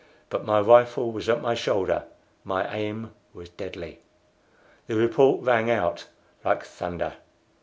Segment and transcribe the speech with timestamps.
[0.31, 2.05] But my rifle was at my shoulder;
[2.43, 3.99] my aim was deadly.
[4.87, 6.07] The report rang out
[6.43, 7.17] like thunder.